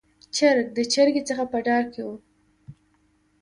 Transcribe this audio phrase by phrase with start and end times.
[0.35, 2.09] چرګ د چرګې څخه په ډار کې و.